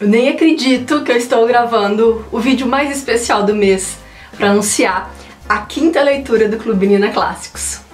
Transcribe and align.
Eu 0.00 0.08
nem 0.08 0.30
acredito 0.30 1.04
que 1.04 1.12
eu 1.12 1.16
estou 1.16 1.46
gravando 1.46 2.24
o 2.32 2.40
vídeo 2.40 2.66
mais 2.66 2.90
especial 2.90 3.42
do 3.42 3.54
mês 3.54 3.98
para 4.34 4.50
anunciar 4.50 5.14
a 5.46 5.58
quinta 5.58 6.02
leitura 6.02 6.48
do 6.48 6.56
Clube 6.56 6.86
Nina 6.86 7.10
Clássicos. 7.10 7.89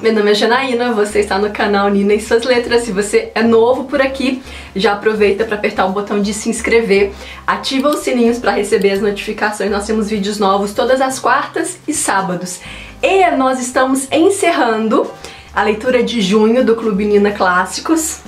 Meu 0.00 0.14
nome 0.14 0.30
é 0.30 0.34
Janaína, 0.34 0.92
você 0.92 1.18
está 1.18 1.38
no 1.38 1.50
canal 1.50 1.90
Nina 1.90 2.14
e 2.14 2.20
Suas 2.20 2.44
Letras. 2.44 2.84
Se 2.84 2.92
você 2.92 3.30
é 3.34 3.42
novo 3.42 3.84
por 3.84 4.00
aqui, 4.00 4.42
já 4.74 4.94
aproveita 4.94 5.44
para 5.44 5.56
apertar 5.56 5.84
o 5.84 5.92
botão 5.92 6.22
de 6.22 6.32
se 6.32 6.48
inscrever, 6.48 7.12
ativa 7.46 7.90
os 7.90 8.00
sininhos 8.00 8.38
para 8.38 8.52
receber 8.52 8.92
as 8.92 9.02
notificações. 9.02 9.70
Nós 9.70 9.86
temos 9.86 10.08
vídeos 10.08 10.38
novos 10.38 10.72
todas 10.72 11.02
as 11.02 11.18
quartas 11.18 11.78
e 11.86 11.92
sábados. 11.92 12.60
E 13.02 13.30
nós 13.32 13.60
estamos 13.60 14.08
encerrando 14.10 15.10
a 15.54 15.62
leitura 15.62 16.02
de 16.02 16.22
junho 16.22 16.64
do 16.64 16.74
Clube 16.74 17.04
Nina 17.04 17.32
Clássicos 17.32 18.20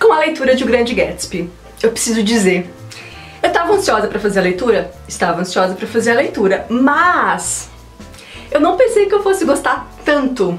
com 0.00 0.10
a 0.10 0.20
leitura 0.20 0.56
de 0.56 0.64
O 0.64 0.66
Grande 0.66 0.94
Gatsby. 0.94 1.50
Eu 1.82 1.90
preciso 1.90 2.22
dizer, 2.22 2.70
eu 3.42 3.48
estava 3.48 3.74
ansiosa 3.74 4.06
para 4.06 4.18
fazer 4.18 4.38
a 4.38 4.42
leitura? 4.42 4.90
Estava 5.06 5.42
ansiosa 5.42 5.74
para 5.74 5.86
fazer 5.86 6.12
a 6.12 6.14
leitura, 6.14 6.64
mas 6.70 7.75
eu 8.56 8.60
não 8.60 8.74
pensei 8.74 9.04
que 9.04 9.14
eu 9.14 9.22
fosse 9.22 9.44
gostar 9.44 9.86
tanto, 10.02 10.58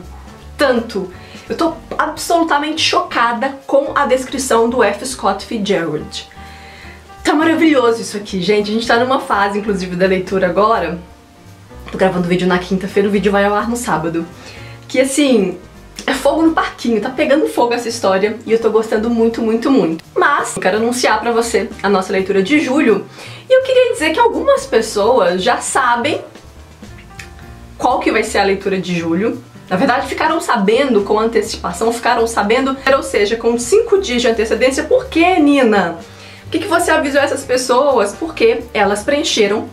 tanto. 0.56 1.12
Eu 1.50 1.58
tô 1.58 1.74
absolutamente 1.98 2.80
chocada 2.80 3.58
com 3.66 3.92
a 3.96 4.06
descrição 4.06 4.70
do 4.70 4.84
F. 4.84 5.04
Scott 5.04 5.44
Fitzgerald. 5.44 6.30
Tá 7.24 7.34
maravilhoso 7.34 8.00
isso 8.00 8.16
aqui, 8.16 8.40
gente. 8.40 8.70
A 8.70 8.74
gente 8.76 8.86
tá 8.86 9.00
numa 9.00 9.20
fase, 9.20 9.58
inclusive, 9.58 9.96
da 9.96 10.06
leitura 10.06 10.46
agora. 10.46 11.00
Tô 11.92 11.98
gravando 11.98 12.28
vídeo 12.28 12.48
na 12.48 12.60
quinta-feira, 12.60 13.10
o 13.10 13.12
vídeo 13.12 13.32
vai 13.32 13.46
ao 13.46 13.56
ar 13.56 13.68
no 13.68 13.76
sábado. 13.76 14.28
Que, 14.88 15.02
assim, 15.02 15.58
é 16.06 16.14
fogo 16.14 16.44
no 16.44 16.52
parquinho, 16.54 17.02
tá 17.02 17.10
pegando 17.10 17.48
fogo 17.48 17.74
essa 17.74 17.90
história 17.90 18.38
e 18.46 18.52
eu 18.52 18.62
tô 18.62 18.70
gostando 18.70 19.10
muito, 19.10 19.42
muito, 19.42 19.72
muito. 19.72 20.06
Mas, 20.16 20.56
eu 20.56 20.62
quero 20.62 20.78
anunciar 20.78 21.20
pra 21.20 21.32
você 21.32 21.68
a 21.82 21.90
nossa 21.90 22.14
leitura 22.14 22.44
de 22.44 22.60
julho 22.60 23.08
e 23.50 23.54
eu 23.54 23.64
queria 23.64 23.94
dizer 23.94 24.12
que 24.12 24.20
algumas 24.20 24.68
pessoas 24.68 25.42
já 25.42 25.58
sabem 25.58 26.22
qual 27.78 28.00
que 28.00 28.12
vai 28.12 28.24
ser 28.24 28.40
a 28.40 28.44
leitura 28.44 28.80
de 28.80 28.98
julho. 28.98 29.42
Na 29.70 29.76
verdade, 29.76 30.08
ficaram 30.08 30.40
sabendo 30.40 31.02
com 31.02 31.20
antecipação, 31.20 31.92
ficaram 31.92 32.26
sabendo, 32.26 32.76
ou 32.96 33.04
seja, 33.04 33.36
com 33.36 33.58
cinco 33.60 34.00
dias 34.00 34.22
de 34.22 34.28
antecedência. 34.30 34.84
Por 34.84 35.08
que, 35.08 35.40
Nina? 35.40 35.98
Por 36.44 36.52
que, 36.52 36.60
que 36.60 36.68
você 36.68 36.92
avisou 36.92 37.22
essas 37.22 37.44
pessoas? 37.44 38.14
Porque 38.14 38.62
elas 38.74 39.04
preencheram 39.04 39.70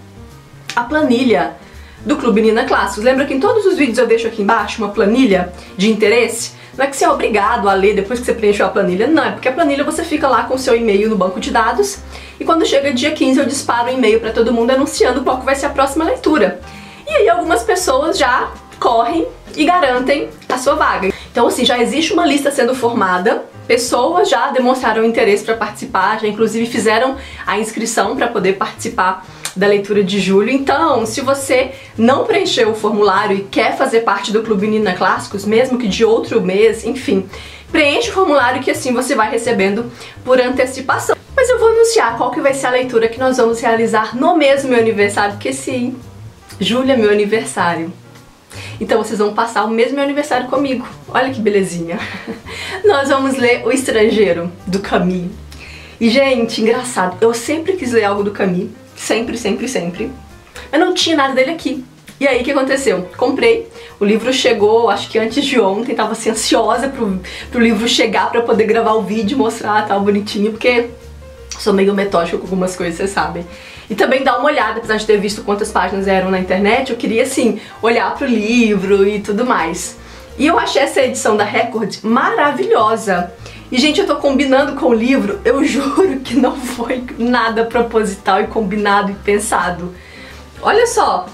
a 0.74 0.82
planilha 0.82 1.54
do 2.04 2.16
Clube 2.16 2.42
Nina 2.42 2.64
Clássicos. 2.64 3.04
Lembra 3.04 3.24
que 3.24 3.34
em 3.34 3.40
todos 3.40 3.64
os 3.64 3.76
vídeos 3.76 3.98
eu 3.98 4.06
deixo 4.06 4.26
aqui 4.26 4.42
embaixo 4.42 4.82
uma 4.82 4.90
planilha 4.90 5.52
de 5.76 5.88
interesse? 5.88 6.52
Não 6.76 6.84
é 6.84 6.88
que 6.88 6.96
você 6.96 7.04
é 7.04 7.10
obrigado 7.10 7.68
a 7.68 7.74
ler 7.74 7.94
depois 7.94 8.18
que 8.18 8.26
você 8.26 8.34
preencheu 8.34 8.66
a 8.66 8.68
planilha, 8.68 9.06
não, 9.06 9.24
é 9.24 9.30
porque 9.30 9.48
a 9.48 9.52
planilha 9.52 9.84
você 9.84 10.02
fica 10.02 10.26
lá 10.26 10.42
com 10.42 10.54
o 10.54 10.58
seu 10.58 10.76
e-mail 10.76 11.08
no 11.08 11.16
banco 11.16 11.38
de 11.38 11.52
dados 11.52 11.98
e 12.38 12.44
quando 12.44 12.66
chega 12.66 12.92
dia 12.92 13.12
15 13.12 13.38
eu 13.38 13.46
disparo 13.46 13.88
um 13.88 13.94
e-mail 13.94 14.18
para 14.18 14.32
todo 14.32 14.52
mundo 14.52 14.72
anunciando 14.72 15.22
qual 15.22 15.40
vai 15.40 15.54
ser 15.54 15.66
a 15.66 15.70
próxima 15.70 16.04
leitura. 16.04 16.60
E 17.06 17.10
aí 17.10 17.28
algumas 17.28 17.62
pessoas 17.62 18.18
já 18.18 18.50
correm 18.80 19.26
e 19.56 19.64
garantem 19.64 20.28
a 20.48 20.58
sua 20.58 20.74
vaga. 20.74 21.12
Então 21.30 21.46
assim, 21.46 21.64
já 21.64 21.78
existe 21.78 22.12
uma 22.12 22.26
lista 22.26 22.50
sendo 22.50 22.74
formada, 22.74 23.44
pessoas 23.66 24.28
já 24.28 24.50
demonstraram 24.50 25.04
interesse 25.04 25.44
para 25.44 25.54
participar, 25.54 26.20
já 26.20 26.28
inclusive 26.28 26.66
fizeram 26.66 27.16
a 27.46 27.58
inscrição 27.58 28.16
para 28.16 28.28
poder 28.28 28.54
participar 28.54 29.24
da 29.56 29.66
leitura 29.66 30.02
de 30.02 30.18
julho. 30.18 30.50
Então, 30.50 31.06
se 31.06 31.20
você 31.20 31.72
não 31.96 32.24
preencheu 32.24 32.70
o 32.70 32.74
formulário 32.74 33.36
e 33.36 33.44
quer 33.44 33.76
fazer 33.76 34.00
parte 34.00 34.32
do 34.32 34.42
Clube 34.42 34.66
Nina 34.66 34.94
Clássicos, 34.94 35.44
mesmo 35.44 35.78
que 35.78 35.86
de 35.86 36.04
outro 36.04 36.40
mês, 36.40 36.84
enfim, 36.84 37.28
preenche 37.70 38.10
o 38.10 38.12
formulário 38.12 38.62
que 38.62 38.70
assim 38.70 38.92
você 38.92 39.14
vai 39.14 39.30
recebendo 39.30 39.90
por 40.24 40.40
antecipação. 40.40 41.16
Mas 41.36 41.48
eu 41.48 41.58
vou 41.58 41.68
anunciar 41.68 42.16
qual 42.16 42.30
que 42.30 42.40
vai 42.40 42.54
ser 42.54 42.66
a 42.66 42.70
leitura 42.70 43.08
que 43.08 43.18
nós 43.18 43.36
vamos 43.36 43.60
realizar 43.60 44.16
no 44.16 44.36
mesmo 44.36 44.70
meu 44.70 44.78
aniversário, 44.78 45.34
porque 45.34 45.52
sim, 45.52 45.96
Julho 46.60 46.90
é 46.90 46.96
meu 46.96 47.10
aniversário. 47.10 47.92
Então 48.80 49.02
vocês 49.02 49.18
vão 49.18 49.34
passar 49.34 49.64
o 49.64 49.70
mesmo 49.70 50.00
aniversário 50.00 50.48
comigo. 50.48 50.86
Olha 51.08 51.32
que 51.32 51.40
belezinha. 51.40 51.98
Nós 52.84 53.08
vamos 53.08 53.36
ler 53.36 53.66
O 53.66 53.72
Estrangeiro, 53.72 54.52
do 54.66 54.78
Camus. 54.80 55.30
E, 56.00 56.10
gente, 56.10 56.60
engraçado, 56.60 57.16
eu 57.20 57.32
sempre 57.32 57.74
quis 57.74 57.92
ler 57.92 58.04
algo 58.04 58.22
do 58.22 58.30
Camus. 58.30 58.68
Sempre, 58.96 59.36
sempre, 59.36 59.68
sempre. 59.68 60.10
Mas 60.70 60.80
não 60.80 60.94
tinha 60.94 61.16
nada 61.16 61.34
dele 61.34 61.50
aqui. 61.50 61.84
E 62.20 62.28
aí, 62.28 62.40
o 62.40 62.44
que 62.44 62.52
aconteceu? 62.52 63.08
Comprei, 63.16 63.68
o 63.98 64.04
livro 64.04 64.32
chegou, 64.32 64.88
acho 64.88 65.10
que 65.10 65.18
antes 65.18 65.44
de 65.44 65.60
ontem, 65.60 65.94
tava 65.94 66.12
assim, 66.12 66.30
ansiosa 66.30 66.88
pro, 66.88 67.20
pro 67.50 67.60
livro 67.60 67.88
chegar 67.88 68.30
pra 68.30 68.40
poder 68.40 68.64
gravar 68.64 68.92
o 68.92 69.02
vídeo, 69.02 69.36
mostrar 69.36 69.86
tal 69.86 70.00
bonitinho, 70.00 70.52
porque 70.52 70.90
sou 71.58 71.72
meio 71.72 71.92
metódica 71.92 72.38
com 72.38 72.44
algumas 72.44 72.76
coisas, 72.76 72.96
vocês 72.96 73.10
sabem. 73.10 73.44
E 73.88 73.94
também 73.94 74.22
dar 74.22 74.38
uma 74.38 74.46
olhada, 74.46 74.78
apesar 74.78 74.96
de 74.96 75.06
ter 75.06 75.18
visto 75.18 75.42
quantas 75.42 75.70
páginas 75.70 76.08
eram 76.08 76.30
na 76.30 76.38
internet, 76.38 76.90
eu 76.90 76.96
queria 76.96 77.22
assim, 77.22 77.60
olhar 77.82 78.14
pro 78.14 78.26
livro 78.26 79.06
e 79.06 79.20
tudo 79.20 79.44
mais. 79.44 79.98
E 80.38 80.46
eu 80.46 80.58
achei 80.58 80.82
essa 80.82 81.00
edição 81.00 81.36
da 81.36 81.44
Record 81.44 81.96
maravilhosa. 82.02 83.32
E, 83.70 83.78
gente, 83.78 84.00
eu 84.00 84.06
tô 84.06 84.16
combinando 84.16 84.74
com 84.74 84.86
o 84.86 84.94
livro, 84.94 85.40
eu 85.44 85.62
juro 85.64 86.20
que 86.20 86.36
não 86.36 86.56
foi 86.56 87.04
nada 87.18 87.64
proposital 87.64 88.40
e 88.40 88.46
combinado 88.46 89.12
e 89.12 89.14
pensado. 89.14 89.94
Olha 90.62 90.86
só, 90.86 91.26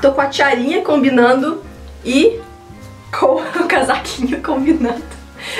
tô 0.00 0.12
com 0.12 0.20
a 0.20 0.26
tiarinha 0.26 0.82
combinando 0.82 1.62
e 2.04 2.40
com 3.18 3.36
o 3.60 3.66
casaquinho 3.66 4.40
combinando. 4.42 5.04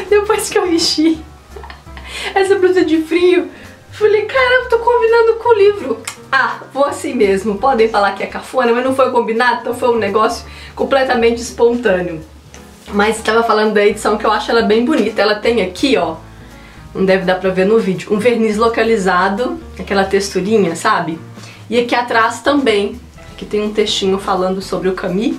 Depois 0.09 0.49
que 0.49 0.59
eu 0.59 0.67
vesti 0.67 1.19
essa 2.35 2.55
blusa 2.57 2.85
de 2.85 3.03
frio, 3.03 3.51
falei, 3.99 4.23
cara, 4.23 4.55
eu 4.63 4.69
tô 4.69 4.79
combinando 4.79 5.35
com 5.35 5.49
o 5.49 5.55
livro 5.55 6.03
ah, 6.31 6.61
vou 6.73 6.85
assim 6.85 7.15
mesmo, 7.15 7.57
podem 7.57 7.89
falar 7.89 8.13
que 8.13 8.23
é 8.23 8.27
cafona, 8.27 8.73
mas 8.73 8.85
não 8.85 8.95
foi 8.95 9.11
combinado, 9.11 9.61
então 9.61 9.75
foi 9.75 9.89
um 9.91 9.99
negócio 9.99 10.45
completamente 10.75 11.41
espontâneo. 11.41 12.21
Mas 12.89 13.17
estava 13.17 13.43
falando 13.43 13.75
da 13.75 13.85
edição 13.85 14.17
que 14.17 14.25
eu 14.25 14.31
acho 14.31 14.51
ela 14.51 14.63
bem 14.63 14.85
bonita, 14.85 15.23
ela 15.23 15.37
tem 15.37 15.63
aqui, 15.63 15.97
ó, 15.97 16.17
não 16.95 17.05
deve 17.05 17.25
dar 17.25 17.37
pra 17.37 17.51
ver 17.51 17.65
no 17.65 17.79
vídeo, 17.79 18.13
um 18.13 18.19
verniz 18.19 18.57
localizado, 18.57 19.59
aquela 19.79 20.05
texturinha, 20.05 20.77
sabe? 20.77 21.19
E 21.69 21.79
aqui 21.79 21.95
atrás 21.95 22.41
também, 22.41 23.01
que 23.37 23.45
tem 23.45 23.63
um 23.63 23.73
textinho 23.73 24.19
falando 24.19 24.63
sobre 24.63 24.89
o 24.89 24.95
Camus. 24.95 25.37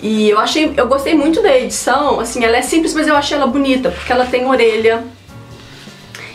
E 0.00 0.28
eu 0.28 0.38
achei, 0.38 0.72
eu 0.76 0.86
gostei 0.86 1.14
muito 1.14 1.42
da 1.42 1.56
edição, 1.56 2.20
assim, 2.20 2.44
ela 2.44 2.56
é 2.56 2.62
simples, 2.62 2.94
mas 2.94 3.08
eu 3.08 3.16
achei 3.16 3.36
ela 3.36 3.46
bonita, 3.46 3.90
porque 3.90 4.12
ela 4.12 4.26
tem 4.26 4.46
orelha, 4.46 5.02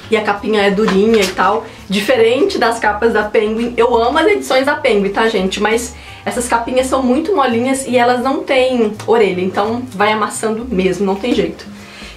e 0.09 0.17
a 0.17 0.21
capinha 0.21 0.61
é 0.61 0.71
durinha 0.71 1.21
e 1.21 1.27
tal. 1.27 1.65
Diferente 1.89 2.57
das 2.57 2.79
capas 2.79 3.13
da 3.13 3.23
Penguin, 3.23 3.73
eu 3.77 3.95
amo 3.95 4.17
as 4.17 4.27
edições 4.27 4.65
da 4.65 4.75
Penguin, 4.75 5.09
tá 5.09 5.27
gente? 5.27 5.61
Mas 5.61 5.95
essas 6.25 6.47
capinhas 6.47 6.87
são 6.87 7.01
muito 7.01 7.35
molinhas 7.35 7.85
e 7.87 7.97
elas 7.97 8.21
não 8.21 8.43
têm 8.43 8.93
orelha, 9.07 9.41
então 9.41 9.83
vai 9.91 10.11
amassando 10.11 10.65
mesmo, 10.65 11.05
não 11.05 11.15
tem 11.15 11.33
jeito. 11.33 11.65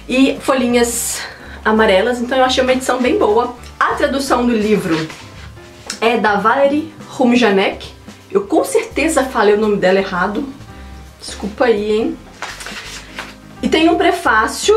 E 0.07 0.37
folhinhas 0.41 1.21
amarelas, 1.63 2.19
então 2.19 2.37
eu 2.37 2.43
achei 2.43 2.63
uma 2.63 2.73
edição 2.73 3.01
bem 3.01 3.17
boa. 3.17 3.55
A 3.79 3.93
tradução 3.93 4.45
do 4.45 4.53
livro 4.53 5.07
é 6.01 6.17
da 6.17 6.35
Valerie 6.35 6.93
Rumjanek. 7.09 7.91
Eu 8.31 8.41
com 8.41 8.63
certeza 8.63 9.23
falei 9.23 9.55
o 9.55 9.59
nome 9.59 9.77
dela 9.77 9.99
errado. 9.99 10.47
Desculpa 11.19 11.65
aí, 11.65 11.91
hein? 11.91 12.17
E 13.61 13.69
tem 13.69 13.87
um 13.89 13.95
prefácio 13.95 14.75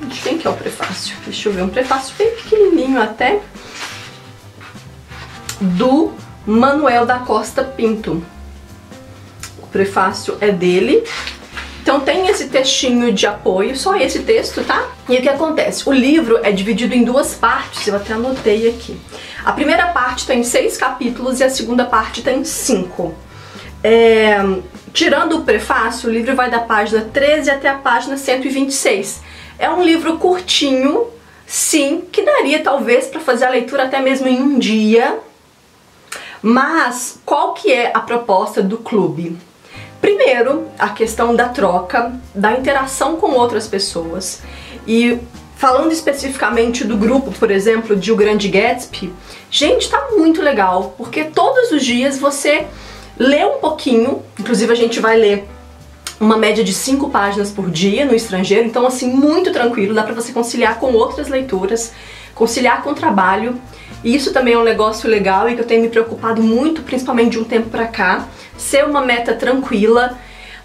de 0.00 0.20
quem 0.20 0.38
que 0.38 0.46
é 0.46 0.50
o 0.50 0.54
prefácio? 0.54 1.16
Deixa 1.24 1.48
eu 1.48 1.52
ver, 1.52 1.62
um 1.62 1.68
prefácio 1.68 2.14
bem 2.16 2.30
pequenininho 2.30 3.00
até, 3.00 3.40
do 5.60 6.12
Manuel 6.46 7.04
da 7.04 7.18
Costa 7.18 7.64
Pinto. 7.64 8.22
O 9.60 9.66
prefácio 9.66 10.38
é 10.40 10.50
dele. 10.50 11.04
Então 11.82 12.00
tem 12.00 12.28
esse 12.28 12.48
textinho 12.48 13.12
de 13.12 13.26
apoio, 13.26 13.74
só 13.74 13.96
esse 13.96 14.20
texto, 14.20 14.62
tá? 14.62 14.88
E 15.08 15.16
o 15.16 15.22
que 15.22 15.28
acontece? 15.28 15.88
O 15.88 15.92
livro 15.92 16.38
é 16.42 16.52
dividido 16.52 16.94
em 16.94 17.02
duas 17.02 17.34
partes, 17.34 17.86
eu 17.86 17.96
até 17.96 18.12
anotei 18.12 18.68
aqui. 18.68 19.00
A 19.42 19.52
primeira 19.52 19.86
parte 19.86 20.26
tem 20.26 20.44
seis 20.44 20.76
capítulos 20.76 21.40
e 21.40 21.44
a 21.44 21.50
segunda 21.50 21.86
parte 21.86 22.22
tem 22.22 22.44
cinco. 22.44 23.14
É, 23.82 24.36
tirando 24.92 25.38
o 25.38 25.44
prefácio, 25.44 26.10
o 26.10 26.12
livro 26.12 26.34
vai 26.36 26.50
da 26.50 26.60
página 26.60 27.08
13 27.10 27.50
até 27.50 27.70
a 27.70 27.74
página 27.74 28.18
126. 28.18 29.22
É 29.58 29.68
um 29.68 29.82
livro 29.82 30.18
curtinho, 30.18 31.06
sim, 31.46 32.04
que 32.12 32.22
daria 32.22 32.62
talvez 32.62 33.06
para 33.06 33.20
fazer 33.20 33.46
a 33.46 33.50
leitura 33.50 33.84
até 33.84 34.00
mesmo 34.00 34.28
em 34.28 34.40
um 34.40 34.58
dia. 34.58 35.18
Mas 36.40 37.18
qual 37.24 37.54
que 37.54 37.72
é 37.72 37.90
a 37.92 38.00
proposta 38.00 38.62
do 38.62 38.78
clube? 38.78 39.36
Primeiro, 40.00 40.68
a 40.78 40.90
questão 40.90 41.34
da 41.34 41.48
troca, 41.48 42.12
da 42.34 42.52
interação 42.52 43.16
com 43.16 43.32
outras 43.32 43.66
pessoas 43.66 44.42
e 44.86 45.18
Falando 45.58 45.90
especificamente 45.90 46.84
do 46.84 46.96
grupo, 46.96 47.32
por 47.32 47.50
exemplo, 47.50 47.96
de 47.96 48.12
O 48.12 48.16
Grande 48.16 48.46
Gatsby, 48.46 49.12
gente, 49.50 49.90
tá 49.90 50.10
muito 50.12 50.40
legal, 50.40 50.94
porque 50.96 51.24
todos 51.24 51.72
os 51.72 51.84
dias 51.84 52.16
você 52.16 52.64
lê 53.18 53.44
um 53.44 53.58
pouquinho, 53.58 54.22
inclusive 54.38 54.72
a 54.72 54.76
gente 54.76 55.00
vai 55.00 55.16
ler 55.16 55.48
uma 56.20 56.36
média 56.36 56.64
de 56.64 56.72
5 56.72 57.10
páginas 57.10 57.50
por 57.50 57.70
dia 57.70 58.04
no 58.04 58.14
estrangeiro, 58.14 58.66
então 58.66 58.86
assim, 58.86 59.10
muito 59.12 59.52
tranquilo, 59.52 59.94
dá 59.94 60.02
pra 60.02 60.14
você 60.14 60.32
conciliar 60.32 60.78
com 60.78 60.92
outras 60.92 61.28
leituras, 61.28 61.92
conciliar 62.34 62.82
com 62.82 62.90
o 62.90 62.94
trabalho, 62.94 63.60
e 64.02 64.14
isso 64.14 64.32
também 64.32 64.54
é 64.54 64.58
um 64.58 64.64
negócio 64.64 65.08
legal 65.08 65.48
e 65.48 65.54
que 65.54 65.60
eu 65.60 65.66
tenho 65.66 65.82
me 65.82 65.88
preocupado 65.88 66.42
muito, 66.42 66.82
principalmente 66.82 67.32
de 67.32 67.38
um 67.38 67.44
tempo 67.44 67.68
pra 67.68 67.86
cá, 67.86 68.26
ser 68.56 68.84
uma 68.84 69.00
meta 69.00 69.34
tranquila, 69.34 70.18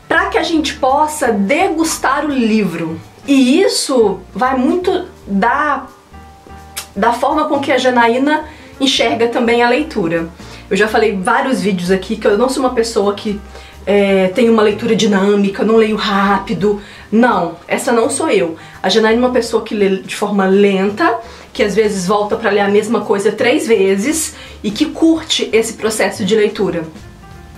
para 0.07 0.27
que 0.27 0.37
a 0.37 0.43
gente 0.43 0.75
possa 0.75 1.31
degustar 1.31 2.25
o 2.25 2.29
livro. 2.29 2.99
E 3.27 3.61
isso 3.61 4.19
vai 4.33 4.57
muito 4.57 5.07
da, 5.25 5.87
da 6.95 7.13
forma 7.13 7.45
com 7.45 7.59
que 7.59 7.71
a 7.71 7.77
Janaína 7.77 8.45
enxerga 8.79 9.27
também 9.27 9.63
a 9.63 9.69
leitura. 9.69 10.29
Eu 10.69 10.77
já 10.77 10.87
falei 10.87 11.17
vários 11.17 11.61
vídeos 11.61 11.89
aqui 11.89 12.15
que 12.15 12.27
eu 12.27 12.37
não 12.37 12.49
sou 12.49 12.63
uma 12.63 12.73
pessoa 12.73 13.13
que 13.13 13.39
é, 13.85 14.27
tem 14.29 14.49
uma 14.49 14.61
leitura 14.61 14.95
dinâmica, 14.95 15.63
não 15.63 15.75
leio 15.75 15.95
rápido. 15.95 16.81
Não, 17.11 17.55
essa 17.67 17.91
não 17.91 18.09
sou 18.09 18.29
eu. 18.29 18.55
A 18.81 18.89
Janaína 18.89 19.21
é 19.21 19.25
uma 19.25 19.33
pessoa 19.33 19.63
que 19.63 19.75
lê 19.75 19.97
de 19.97 20.15
forma 20.15 20.45
lenta, 20.45 21.19
que 21.51 21.63
às 21.63 21.75
vezes 21.75 22.07
volta 22.07 22.35
para 22.35 22.49
ler 22.49 22.61
a 22.61 22.67
mesma 22.67 23.01
coisa 23.01 23.31
três 23.31 23.67
vezes 23.67 24.35
e 24.63 24.71
que 24.71 24.85
curte 24.87 25.49
esse 25.53 25.73
processo 25.73 26.25
de 26.25 26.35
leitura. 26.35 26.83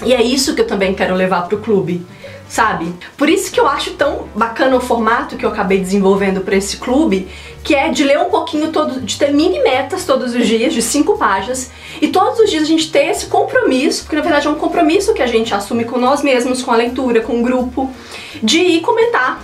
E 0.06 0.14
é 0.14 0.22
isso 0.22 0.54
que 0.54 0.62
eu 0.62 0.68
também 0.68 0.94
quero 0.94 1.16
levar 1.16 1.48
para 1.48 1.56
o 1.56 1.62
clube 1.62 2.06
sabe? 2.48 2.94
Por 3.18 3.30
isso 3.30 3.52
que 3.52 3.60
eu 3.60 3.68
acho 3.68 3.92
tão 3.92 4.28
bacana 4.36 4.76
o 4.76 4.80
formato 4.80 5.36
que 5.36 5.46
eu 5.46 5.50
acabei 5.50 5.80
desenvolvendo 5.80 6.42
para 6.42 6.56
esse 6.56 6.78
clube, 6.78 7.28
que 7.64 7.76
é 7.76 7.90
de 7.90 8.04
ler 8.04 8.20
um 8.20 8.30
pouquinho 8.30 8.72
todo, 8.72 9.02
de 9.02 9.18
ter 9.18 9.34
mini 9.34 9.60
metas 9.60 10.06
todos 10.06 10.36
os 10.36 10.46
dias, 10.46 10.74
de 10.74 10.82
cinco 10.82 11.18
páginas, 11.18 11.72
e 12.02 12.08
todos 12.08 12.40
os 12.40 12.50
dias 12.50 12.64
a 12.64 12.68
gente 12.68 12.92
ter 12.92 13.08
esse 13.08 13.26
compromisso, 13.28 14.04
porque 14.04 14.16
na 14.16 14.22
verdade 14.22 14.48
é 14.48 14.50
um 14.50 14.56
compromisso 14.56 15.14
que 15.14 15.22
a 15.22 15.28
gente 15.28 15.54
assume 15.54 15.86
com 15.86 15.98
nós 15.98 16.22
mesmos, 16.22 16.62
com 16.62 16.72
a 16.72 16.76
leitura, 16.76 17.22
com 17.22 17.40
o 17.40 17.44
grupo, 17.44 17.92
de 18.42 18.60
ir 18.60 18.82
comentar 18.82 19.42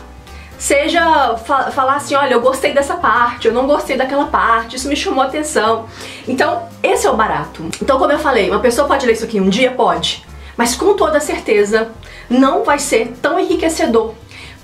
seja 0.61 1.35
fa 1.37 1.71
falar 1.71 1.95
assim, 1.95 2.13
olha, 2.13 2.35
eu 2.35 2.39
gostei 2.39 2.71
dessa 2.71 2.93
parte, 2.93 3.47
eu 3.47 3.53
não 3.53 3.65
gostei 3.65 3.97
daquela 3.97 4.27
parte, 4.27 4.75
isso 4.75 4.87
me 4.87 4.95
chamou 4.95 5.23
atenção. 5.23 5.87
Então, 6.27 6.69
esse 6.83 7.07
é 7.07 7.09
o 7.09 7.15
barato. 7.15 7.67
Então, 7.81 7.97
como 7.97 8.11
eu 8.11 8.19
falei, 8.19 8.47
uma 8.47 8.59
pessoa 8.59 8.87
pode 8.87 9.03
ler 9.07 9.13
isso 9.13 9.25
aqui 9.25 9.41
um 9.41 9.49
dia? 9.49 9.71
Pode. 9.71 10.23
Mas 10.55 10.75
com 10.75 10.93
toda 10.93 11.19
certeza, 11.19 11.89
não 12.29 12.63
vai 12.63 12.79
ser 12.79 13.13
tão 13.21 13.39
enriquecedor 13.39 14.13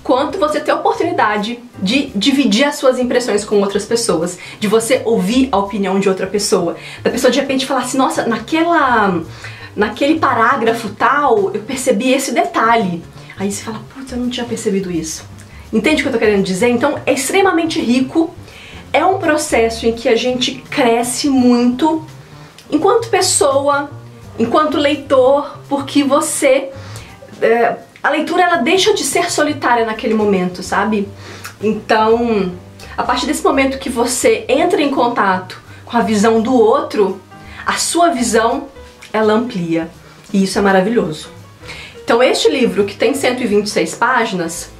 quanto 0.02 0.38
você 0.38 0.58
ter 0.58 0.70
a 0.70 0.76
oportunidade 0.76 1.58
de 1.82 2.06
dividir 2.14 2.64
as 2.64 2.76
suas 2.76 2.98
impressões 2.98 3.44
com 3.44 3.60
outras 3.60 3.84
pessoas, 3.84 4.38
de 4.58 4.66
você 4.66 5.02
ouvir 5.04 5.50
a 5.52 5.58
opinião 5.58 6.00
de 6.00 6.08
outra 6.08 6.26
pessoa, 6.26 6.76
da 7.02 7.10
pessoa 7.10 7.30
de 7.30 7.38
repente 7.38 7.66
falar 7.66 7.80
assim, 7.80 7.98
nossa, 7.98 8.26
naquela 8.26 9.20
naquele 9.76 10.18
parágrafo 10.18 10.88
tal, 10.90 11.52
eu 11.54 11.60
percebi 11.60 12.10
esse 12.12 12.32
detalhe. 12.32 13.02
Aí 13.38 13.52
você 13.52 13.62
fala, 13.62 13.80
putz, 13.94 14.10
eu 14.10 14.18
não 14.18 14.28
tinha 14.28 14.44
percebido 14.44 14.90
isso. 14.90 15.24
Entende 15.72 16.00
o 16.00 16.04
que 16.04 16.08
eu 16.08 16.12
tô 16.12 16.18
querendo 16.18 16.42
dizer? 16.42 16.68
Então 16.68 16.98
é 17.06 17.12
extremamente 17.12 17.80
rico, 17.80 18.34
é 18.92 19.04
um 19.04 19.18
processo 19.18 19.86
em 19.86 19.92
que 19.92 20.08
a 20.08 20.16
gente 20.16 20.54
cresce 20.70 21.28
muito 21.28 22.04
enquanto 22.70 23.08
pessoa, 23.08 23.90
enquanto 24.38 24.78
leitor, 24.78 25.58
porque 25.68 26.02
você 26.02 26.70
é, 27.42 27.76
a 28.02 28.10
leitura 28.10 28.42
ela 28.42 28.56
deixa 28.56 28.94
de 28.94 29.04
ser 29.04 29.30
solitária 29.30 29.84
naquele 29.84 30.14
momento, 30.14 30.62
sabe? 30.62 31.08
Então, 31.60 32.52
a 32.96 33.02
partir 33.02 33.26
desse 33.26 33.42
momento 33.42 33.78
que 33.78 33.90
você 33.90 34.44
entra 34.48 34.80
em 34.80 34.90
contato 34.90 35.60
com 35.84 35.96
a 35.96 36.02
visão 36.02 36.40
do 36.40 36.54
outro, 36.54 37.20
a 37.66 37.74
sua 37.74 38.10
visão 38.10 38.68
ela 39.12 39.32
amplia. 39.32 39.88
E 40.32 40.44
isso 40.44 40.58
é 40.58 40.62
maravilhoso. 40.62 41.30
Então, 42.02 42.22
este 42.22 42.48
livro, 42.48 42.84
que 42.84 42.96
tem 42.96 43.14
126 43.14 43.94
páginas, 43.94 44.70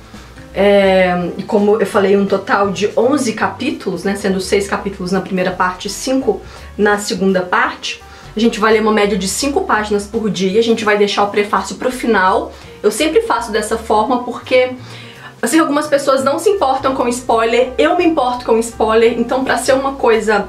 é, 0.54 1.30
e 1.36 1.42
como 1.42 1.80
eu 1.80 1.86
falei, 1.86 2.16
um 2.16 2.26
total 2.26 2.70
de 2.70 2.90
11 2.96 3.32
capítulos, 3.34 4.04
né, 4.04 4.16
sendo 4.16 4.40
6 4.40 4.66
capítulos 4.66 5.12
na 5.12 5.20
primeira 5.20 5.50
parte 5.50 5.88
e 5.88 5.90
5 5.90 6.40
na 6.76 6.98
segunda 6.98 7.42
parte, 7.42 8.02
a 8.38 8.40
gente 8.40 8.60
vai 8.60 8.72
ler 8.72 8.80
uma 8.80 8.92
média 8.92 9.18
de 9.18 9.26
5 9.26 9.62
páginas 9.62 10.06
por 10.06 10.30
dia, 10.30 10.60
a 10.60 10.62
gente 10.62 10.84
vai 10.84 10.96
deixar 10.96 11.24
o 11.24 11.28
prefácio 11.28 11.74
pro 11.74 11.90
final. 11.90 12.52
Eu 12.80 12.90
sempre 12.90 13.22
faço 13.22 13.50
dessa 13.50 13.76
forma 13.76 14.22
porque 14.22 14.70
assim, 15.42 15.58
algumas 15.58 15.88
pessoas 15.88 16.22
não 16.22 16.38
se 16.38 16.48
importam 16.48 16.94
com 16.94 17.08
spoiler, 17.08 17.72
eu 17.76 17.96
me 17.96 18.04
importo 18.04 18.44
com 18.44 18.56
spoiler, 18.58 19.18
então 19.18 19.44
para 19.44 19.58
ser 19.58 19.72
uma 19.72 19.94
coisa 19.94 20.48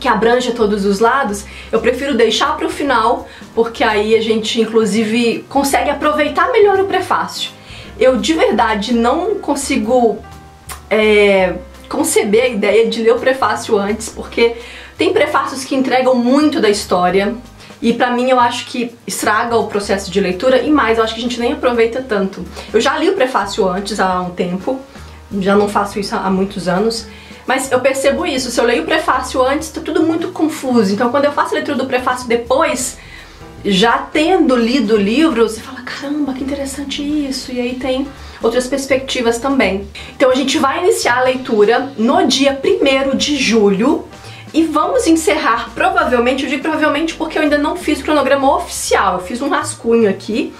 que 0.00 0.08
abranja 0.08 0.52
todos 0.52 0.84
os 0.86 1.00
lados, 1.00 1.44
eu 1.70 1.80
prefiro 1.80 2.16
deixar 2.16 2.56
para 2.56 2.66
o 2.66 2.70
final, 2.70 3.28
porque 3.54 3.84
aí 3.84 4.14
a 4.14 4.20
gente 4.20 4.60
inclusive 4.60 5.44
consegue 5.48 5.90
aproveitar 5.90 6.50
melhor 6.50 6.80
o 6.80 6.86
prefácio. 6.86 7.50
Eu 8.00 8.16
de 8.16 8.32
verdade 8.32 8.94
não 8.94 9.34
consigo 9.34 10.18
é, 10.90 11.54
conceber 11.90 12.44
a 12.44 12.48
ideia 12.48 12.88
de 12.88 13.02
ler 13.02 13.12
o 13.12 13.18
prefácio 13.18 13.76
antes, 13.78 14.08
porque 14.08 14.56
tem 14.96 15.12
prefácios 15.12 15.64
que 15.64 15.74
entregam 15.74 16.14
muito 16.14 16.60
da 16.60 16.68
história, 16.68 17.34
e 17.80 17.92
pra 17.92 18.10
mim 18.10 18.30
eu 18.30 18.38
acho 18.38 18.66
que 18.66 18.94
estraga 19.06 19.56
o 19.56 19.66
processo 19.66 20.10
de 20.10 20.20
leitura 20.20 20.62
e 20.62 20.70
mais, 20.70 20.98
eu 20.98 21.04
acho 21.04 21.14
que 21.14 21.20
a 21.20 21.22
gente 21.22 21.40
nem 21.40 21.52
aproveita 21.52 22.00
tanto. 22.00 22.44
Eu 22.72 22.80
já 22.80 22.96
li 22.96 23.08
o 23.08 23.14
prefácio 23.14 23.68
antes 23.68 23.98
há 23.98 24.20
um 24.20 24.30
tempo, 24.30 24.80
já 25.40 25.56
não 25.56 25.68
faço 25.68 25.98
isso 25.98 26.14
há 26.14 26.30
muitos 26.30 26.68
anos, 26.68 27.06
mas 27.44 27.72
eu 27.72 27.80
percebo 27.80 28.24
isso, 28.24 28.50
se 28.50 28.60
eu 28.60 28.64
leio 28.64 28.84
o 28.84 28.86
prefácio 28.86 29.42
antes, 29.42 29.68
tá 29.70 29.80
tudo 29.80 30.02
muito 30.04 30.28
confuso. 30.28 30.92
Então 30.92 31.10
quando 31.10 31.24
eu 31.24 31.32
faço 31.32 31.54
a 31.54 31.54
leitura 31.54 31.76
do 31.76 31.86
prefácio 31.86 32.28
depois, 32.28 32.98
já 33.64 33.98
tendo 33.98 34.54
lido 34.56 34.94
o 34.94 34.98
livro, 34.98 35.48
você 35.48 35.60
fala, 35.60 35.80
caramba, 35.82 36.32
que 36.34 36.44
interessante 36.44 37.02
isso, 37.02 37.52
e 37.52 37.60
aí 37.60 37.74
tem 37.74 38.06
outras 38.40 38.66
perspectivas 38.66 39.38
também. 39.38 39.88
Então 40.16 40.30
a 40.30 40.34
gente 40.34 40.58
vai 40.58 40.84
iniciar 40.84 41.18
a 41.18 41.24
leitura 41.24 41.92
no 41.96 42.26
dia 42.26 42.60
1 42.62 43.16
de 43.16 43.36
julho, 43.36 44.06
e 44.54 44.64
vamos 44.64 45.06
encerrar, 45.06 45.70
provavelmente, 45.74 46.44
eu 46.44 46.50
digo 46.50 46.62
provavelmente 46.62 47.14
porque 47.14 47.38
eu 47.38 47.42
ainda 47.42 47.56
não 47.56 47.74
fiz 47.74 48.00
o 48.00 48.04
cronograma 48.04 48.54
oficial, 48.54 49.14
eu 49.14 49.20
fiz 49.20 49.40
um 49.40 49.48
rascunho 49.48 50.10
aqui. 50.10 50.52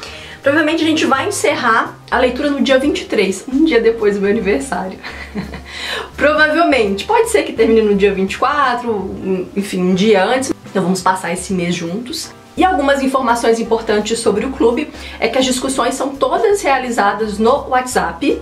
Provavelmente 0.43 0.83
a 0.83 0.87
gente 0.87 1.05
vai 1.05 1.29
encerrar 1.29 1.95
a 2.11 2.19
leitura 2.19 2.51
no 2.51 2.61
dia 2.63 2.79
23, 2.79 3.45
um 3.53 3.65
dia 3.65 3.81
depois 3.81 4.17
do 4.17 4.23
meu 4.23 4.31
aniversário. 4.31 4.99
provavelmente, 6.17 7.05
pode 7.05 7.29
ser 7.29 7.43
que 7.43 7.53
termine 7.53 7.83
no 7.83 7.95
dia 7.95 8.13
24, 8.13 9.49
enfim, 9.55 9.83
um 9.83 9.95
dia 9.95 10.25
antes. 10.25 10.53
Então 10.69 10.83
vamos 10.83 11.03
passar 11.03 11.33
esse 11.33 11.53
mês 11.53 11.75
juntos. 11.75 12.33
E 12.57 12.65
algumas 12.65 13.03
informações 13.03 13.61
importantes 13.61 14.19
sobre 14.19 14.45
o 14.47 14.51
clube 14.51 14.91
é 15.21 15.29
que 15.29 15.39
as 15.39 15.45
discussões 15.45 15.95
são 15.95 16.17
todas 16.17 16.63
realizadas 16.63 17.39
no 17.39 17.69
WhatsApp. 17.69 18.41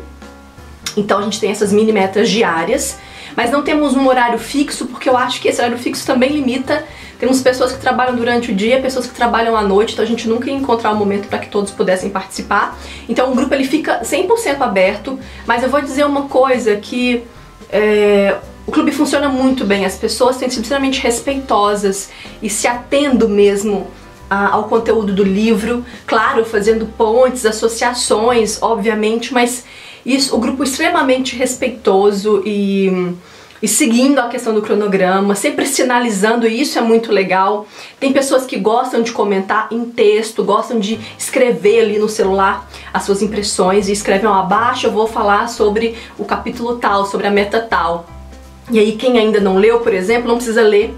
Então 0.96 1.18
a 1.18 1.22
gente 1.22 1.40
tem 1.40 1.50
essas 1.50 1.72
mini 1.72 1.92
metas 1.92 2.30
diárias 2.30 2.98
mas 3.37 3.50
não 3.50 3.62
temos 3.62 3.94
um 3.94 4.06
horário 4.06 4.38
fixo, 4.38 4.87
porque 4.87 5.08
eu 5.08 5.16
acho 5.16 5.40
que 5.40 5.49
esse 5.49 5.60
horário 5.60 5.78
fixo 5.78 6.06
também 6.06 6.30
limita. 6.30 6.84
Temos 7.18 7.42
pessoas 7.42 7.72
que 7.72 7.78
trabalham 7.78 8.16
durante 8.16 8.50
o 8.50 8.54
dia, 8.54 8.80
pessoas 8.80 9.06
que 9.06 9.14
trabalham 9.14 9.54
à 9.54 9.62
noite, 9.62 9.92
então 9.92 10.04
a 10.04 10.08
gente 10.08 10.26
nunca 10.26 10.49
ia 10.49 10.56
encontrar 10.56 10.92
um 10.92 10.96
momento 10.96 11.28
para 11.28 11.38
que 11.38 11.49
todos 11.49 11.70
pudessem 11.70 12.08
participar. 12.08 12.78
Então 13.08 13.30
o 13.30 13.34
grupo 13.34 13.54
ele 13.54 13.64
fica 13.64 14.00
100% 14.02 14.60
aberto, 14.62 15.18
mas 15.46 15.62
eu 15.62 15.68
vou 15.68 15.82
dizer 15.82 16.06
uma 16.06 16.22
coisa 16.22 16.76
que 16.76 17.22
é, 17.70 18.37
o 18.66 18.72
clube 18.72 18.90
funciona 18.90 19.28
muito 19.28 19.64
bem, 19.64 19.84
as 19.84 19.96
pessoas 19.96 20.37
têm 20.37 20.49
sido 20.49 20.62
extremamente 20.62 21.00
respeitosas 21.00 22.10
e 22.40 22.49
se 22.49 22.66
atendo 22.66 23.28
mesmo 23.28 23.88
ao 24.30 24.64
conteúdo 24.64 25.12
do 25.12 25.25
livro, 25.25 25.84
claro, 26.06 26.44
fazendo 26.44 26.87
pontes, 26.87 27.44
associações, 27.44 28.62
obviamente, 28.62 29.34
mas 29.34 29.64
isso, 30.04 30.35
o 30.35 30.38
grupo 30.38 30.64
extremamente 30.64 31.37
respeitoso 31.37 32.42
e, 32.47 33.14
e 33.62 33.69
seguindo 33.69 34.19
a 34.19 34.28
questão 34.28 34.54
do 34.54 34.62
cronograma, 34.62 35.35
sempre 35.35 35.66
sinalizando, 35.66 36.47
e 36.47 36.61
isso 36.61 36.78
é 36.78 36.83
muito 36.83 37.12
legal. 37.12 37.66
Tem 37.99 38.12
pessoas 38.12 38.47
que 38.47 38.57
gostam 38.57 39.02
de 39.02 39.12
comentar 39.12 39.69
em 39.71 39.85
texto, 39.85 40.42
gostam 40.42 40.78
de 40.78 40.99
escrever 41.19 41.80
ali 41.80 41.99
no 41.99 42.09
celular 42.09 42.69
as 42.92 43.04
suas 43.04 43.23
impressões 43.23 43.88
e 43.88 43.92
escrevem 43.92 44.30
abaixo 44.30 44.87
eu 44.87 44.92
vou 44.92 45.07
falar 45.07 45.49
sobre 45.49 45.97
o 46.19 46.25
capítulo 46.25 46.76
tal, 46.76 47.04
sobre 47.07 47.26
a 47.26 47.30
meta 47.30 47.61
tal. 47.61 48.07
E 48.71 48.78
aí 48.78 48.92
quem 48.92 49.19
ainda 49.19 49.40
não 49.40 49.57
leu, 49.57 49.80
por 49.80 49.92
exemplo, 49.92 50.28
não 50.28 50.37
precisa 50.37 50.62
ler 50.62 50.95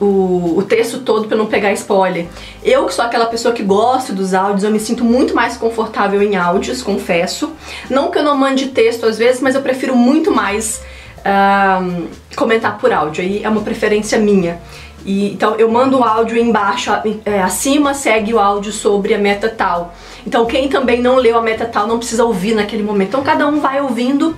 o, 0.00 0.58
o, 0.58 0.62
texto 0.62 0.98
todo 0.98 1.28
para 1.28 1.36
não 1.36 1.46
pegar 1.46 1.72
spoiler. 1.72 2.26
Eu 2.62 2.86
que 2.86 2.94
sou 2.94 3.04
aquela 3.04 3.26
pessoa 3.26 3.54
que 3.54 3.62
gosto 3.62 4.12
dos 4.12 4.34
áudios, 4.34 4.64
eu 4.64 4.70
me 4.70 4.80
sinto 4.80 5.04
muito 5.04 5.34
mais 5.34 5.56
confortável 5.56 6.22
em 6.22 6.36
áudios, 6.36 6.82
confesso. 6.82 7.52
Não 7.88 8.10
que 8.10 8.18
eu 8.18 8.24
não 8.24 8.36
mande 8.36 8.66
texto 8.68 9.06
às 9.06 9.16
vezes, 9.16 9.40
mas 9.40 9.54
eu 9.54 9.62
prefiro 9.62 9.94
muito 9.94 10.32
mais 10.32 10.82
uh, 11.20 12.08
comentar 12.34 12.78
por 12.78 12.92
áudio. 12.92 13.22
Aí 13.22 13.44
é 13.44 13.48
uma 13.48 13.60
preferência 13.60 14.18
minha. 14.18 14.60
E, 15.04 15.32
então 15.32 15.54
eu 15.54 15.70
mando 15.70 16.00
o 16.00 16.02
áudio 16.02 16.36
embaixo, 16.36 16.90
é, 17.24 17.40
acima 17.40 17.94
segue 17.94 18.34
o 18.34 18.40
áudio 18.40 18.72
sobre 18.72 19.14
a 19.14 19.18
meta 19.18 19.48
tal. 19.48 19.94
Então 20.26 20.44
quem 20.46 20.68
também 20.68 21.00
não 21.00 21.14
leu 21.14 21.38
a 21.38 21.42
meta 21.42 21.64
tal 21.64 21.86
não 21.86 21.98
precisa 21.98 22.24
ouvir 22.24 22.54
naquele 22.54 22.82
momento. 22.82 23.10
Então 23.10 23.22
cada 23.22 23.46
um 23.46 23.60
vai 23.60 23.80
ouvindo 23.80 24.36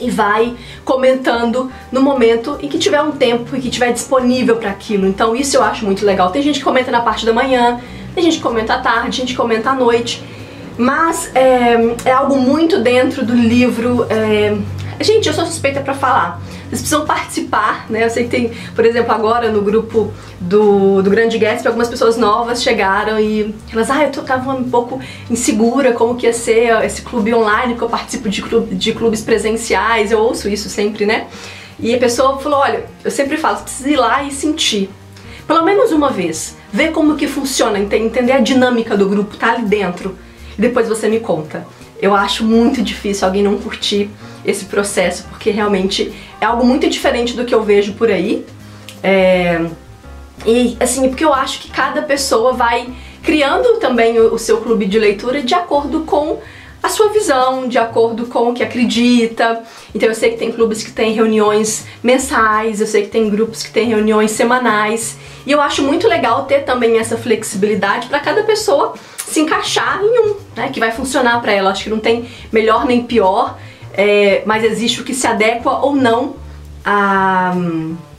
e 0.00 0.10
vai 0.10 0.54
comentando 0.84 1.70
no 1.90 2.00
momento 2.02 2.58
em 2.60 2.68
que 2.68 2.78
tiver 2.78 3.00
um 3.02 3.12
tempo 3.12 3.56
e 3.56 3.60
que 3.60 3.70
tiver 3.70 3.92
disponível 3.92 4.56
para 4.56 4.70
aquilo. 4.70 5.06
Então 5.06 5.34
isso 5.34 5.56
eu 5.56 5.62
acho 5.62 5.84
muito 5.84 6.04
legal. 6.04 6.30
Tem 6.30 6.42
gente 6.42 6.58
que 6.58 6.64
comenta 6.64 6.90
na 6.90 7.00
parte 7.00 7.24
da 7.24 7.32
manhã, 7.32 7.80
tem 8.14 8.24
gente 8.24 8.36
que 8.38 8.42
comenta 8.42 8.74
à 8.74 8.78
tarde, 8.78 9.16
gente 9.16 9.32
que 9.32 9.38
comenta 9.38 9.70
à 9.70 9.74
noite, 9.74 10.22
mas 10.76 11.30
é, 11.34 11.76
é 12.04 12.12
algo 12.12 12.36
muito 12.36 12.80
dentro 12.80 13.24
do 13.24 13.34
livro. 13.34 14.06
É... 14.08 14.56
Gente, 15.00 15.28
eu 15.28 15.34
sou 15.34 15.46
suspeita 15.46 15.80
para 15.80 15.94
falar. 15.94 16.40
Vocês 16.68 16.82
precisam 16.82 17.06
participar, 17.06 17.86
né? 17.88 18.04
Eu 18.04 18.10
sei 18.10 18.24
que 18.24 18.30
tem, 18.30 18.52
por 18.74 18.84
exemplo, 18.84 19.10
agora 19.12 19.50
no 19.50 19.62
grupo 19.62 20.12
do, 20.38 21.02
do 21.02 21.10
Grande 21.10 21.38
Gatsby, 21.38 21.66
algumas 21.66 21.88
pessoas 21.88 22.18
novas 22.18 22.62
chegaram 22.62 23.18
e 23.18 23.54
elas, 23.72 23.90
ah, 23.90 24.04
eu 24.04 24.10
tava 24.22 24.52
um 24.52 24.68
pouco 24.68 25.00
insegura 25.30 25.92
como 25.92 26.14
que 26.14 26.26
ia 26.26 26.32
ser 26.32 26.84
esse 26.84 27.02
clube 27.02 27.34
online, 27.34 27.74
que 27.74 27.82
eu 27.82 27.88
participo 27.88 28.28
de, 28.28 28.42
clube, 28.42 28.74
de 28.74 28.92
clubes 28.92 29.22
presenciais, 29.22 30.12
eu 30.12 30.18
ouço 30.18 30.48
isso 30.48 30.68
sempre, 30.68 31.06
né? 31.06 31.26
E 31.80 31.94
a 31.94 31.98
pessoa 31.98 32.38
falou, 32.38 32.58
olha, 32.58 32.84
eu 33.02 33.10
sempre 33.10 33.36
falo, 33.36 33.56
você 33.56 33.62
precisa 33.62 33.90
ir 33.90 33.96
lá 33.96 34.22
e 34.22 34.30
sentir. 34.30 34.90
Pelo 35.46 35.64
menos 35.64 35.92
uma 35.92 36.10
vez. 36.10 36.56
Ver 36.70 36.92
como 36.92 37.16
que 37.16 37.26
funciona, 37.26 37.78
entender 37.78 38.32
a 38.32 38.40
dinâmica 38.40 38.94
do 38.94 39.08
grupo, 39.08 39.36
tá 39.36 39.52
ali 39.52 39.64
dentro. 39.64 40.18
E 40.58 40.60
depois 40.60 40.88
você 40.88 41.08
me 41.08 41.20
conta. 41.20 41.66
Eu 42.00 42.14
acho 42.14 42.44
muito 42.44 42.82
difícil 42.82 43.26
alguém 43.26 43.42
não 43.42 43.56
curtir 43.56 44.10
esse 44.44 44.64
processo, 44.66 45.24
porque 45.28 45.50
realmente 45.50 46.12
é 46.40 46.44
algo 46.44 46.64
muito 46.64 46.88
diferente 46.88 47.34
do 47.34 47.44
que 47.44 47.54
eu 47.54 47.62
vejo 47.62 47.94
por 47.94 48.10
aí. 48.10 48.44
É... 49.02 49.64
E 50.46 50.76
assim, 50.78 51.08
porque 51.08 51.24
eu 51.24 51.34
acho 51.34 51.60
que 51.60 51.70
cada 51.70 52.02
pessoa 52.02 52.52
vai 52.52 52.88
criando 53.22 53.78
também 53.78 54.18
o, 54.18 54.38
seu 54.38 54.58
clube 54.58 54.86
de 54.86 54.98
leitura 54.98 55.42
de 55.42 55.54
acordo 55.54 56.00
com 56.00 56.38
a 56.82 56.88
sua 56.88 57.08
visão, 57.08 57.66
de 57.66 57.76
acordo 57.76 58.26
com 58.26 58.50
o 58.50 58.54
que 58.54 58.62
acredita. 58.62 59.62
Então 59.94 60.08
eu 60.08 60.14
sei 60.14 60.30
que 60.30 60.38
tem 60.38 60.52
clubes 60.52 60.82
que 60.82 60.92
têm 60.92 61.12
reuniões 61.12 61.86
mensais, 62.02 62.80
eu 62.80 62.86
sei 62.86 63.02
que 63.02 63.08
tem 63.08 63.28
grupos 63.28 63.62
que 63.62 63.72
têm 63.72 63.88
reuniões 63.88 64.30
semanais. 64.30 65.18
E 65.44 65.50
eu 65.50 65.60
acho 65.60 65.82
muito 65.82 66.06
legal 66.06 66.44
ter 66.44 66.60
também 66.60 66.98
essa 66.98 67.16
flexibilidade 67.16 68.06
para 68.06 68.20
cada 68.20 68.42
pessoa 68.44 68.94
se 69.16 69.40
encaixar 69.40 70.00
em 70.02 70.20
um, 70.20 70.36
né, 70.56 70.70
que 70.72 70.80
vai 70.80 70.90
funcionar 70.92 71.42
para 71.42 71.52
ela. 71.52 71.70
Acho 71.70 71.84
que 71.84 71.90
não 71.90 71.98
tem 71.98 72.28
melhor 72.50 72.86
nem 72.86 73.02
pior 73.02 73.58
é, 73.94 74.42
mas 74.46 74.64
existe 74.64 75.00
o 75.00 75.04
que 75.04 75.14
se 75.14 75.26
adequa 75.26 75.78
ou 75.80 75.94
não 75.94 76.36
a, 76.84 77.54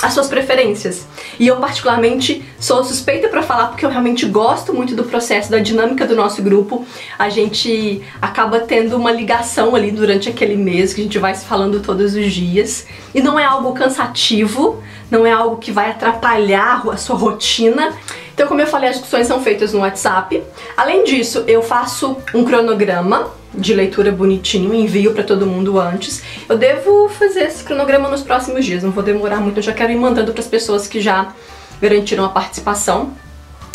as 0.02 0.14
suas 0.14 0.28
preferências. 0.28 1.08
E 1.40 1.48
eu 1.48 1.58
particularmente 1.58 2.44
sou 2.60 2.84
suspeita 2.84 3.28
para 3.28 3.42
falar 3.42 3.68
porque 3.68 3.86
eu 3.86 3.90
realmente 3.90 4.26
gosto 4.28 4.74
muito 4.74 4.96
do 4.96 5.04
processo, 5.04 5.50
da 5.50 5.58
dinâmica 5.60 6.06
do 6.06 6.16
nosso 6.16 6.42
grupo. 6.44 6.86
A 7.18 7.30
gente 7.30 8.02
acaba 8.22 8.60
tendo 8.60 8.96
uma 8.96 9.12
ligação 9.12 9.76
ali 9.76 9.92
durante 9.92 10.30
aquele 10.30 10.56
mês 10.56 10.94
que 10.94 11.02
a 11.02 11.04
gente 11.04 11.18
vai 11.18 11.34
se 11.34 11.46
falando 11.46 11.80
todos 11.80 12.14
os 12.14 12.32
dias. 12.32 12.86
E 13.14 13.22
não 13.22 13.40
é 13.40 13.44
algo 13.44 13.74
cansativo, 13.74 14.84
não 15.10 15.26
é 15.26 15.32
algo 15.32 15.58
que 15.58 15.72
vai 15.72 15.90
atrapalhar 15.90 16.88
a 16.90 16.98
sua 16.98 17.16
rotina. 17.16 17.94
Então, 18.40 18.48
como 18.48 18.62
eu 18.62 18.68
falei, 18.68 18.88
as 18.88 18.96
discussões 18.96 19.28
são 19.28 19.44
feitas 19.44 19.74
no 19.74 19.82
WhatsApp. 19.82 20.42
Além 20.78 21.04
disso, 21.04 21.44
eu 21.46 21.62
faço 21.62 22.16
um 22.34 22.46
cronograma 22.46 23.30
de 23.54 23.74
leitura 23.74 24.14
bonitinho, 24.14 24.74
envio 24.74 25.14
para 25.14 25.26
todo 25.26 25.46
mundo 25.46 25.78
antes. 25.78 26.24
Eu 26.48 26.58
devo 26.58 27.10
fazer 27.10 27.42
esse 27.42 27.66
cronograma 27.66 28.08
nos 28.08 28.22
próximos 28.22 28.64
dias, 28.64 28.82
não 28.82 28.92
vou 28.92 29.04
demorar 29.04 29.42
muito, 29.42 29.58
eu 29.58 29.64
já 29.64 29.74
quero 29.74 29.92
ir 29.92 29.98
mandando 29.98 30.32
para 30.32 30.40
as 30.40 30.48
pessoas 30.48 30.88
que 30.88 31.02
já 31.02 31.34
garantiram 31.82 32.24
a 32.24 32.30
participação. 32.30 33.12